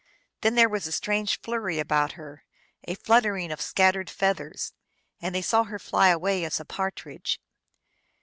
[0.41, 2.43] Then there was a strange flurry about her,
[2.87, 4.73] a fluttering of scattered feathers,
[5.21, 7.39] and they saw her fly away as a partridge.